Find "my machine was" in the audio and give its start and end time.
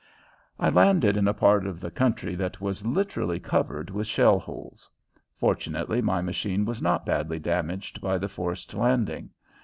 6.01-6.81